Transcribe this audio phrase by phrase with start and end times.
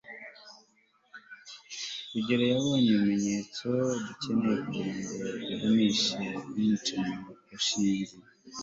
[2.11, 3.67] rugeyo yabonye ibimenyetso
[4.05, 7.15] dukeneye kugirango duhamishe umwicanyi
[7.49, 8.15] gashinzi